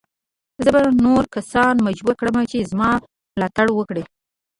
[0.63, 2.91] زه به نور کسان مجبور کړم چې زما
[3.35, 4.03] ملاتړ وکړي.